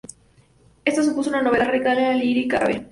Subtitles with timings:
[0.83, 2.79] Esto supuso una novedad radical en la lírica árabe.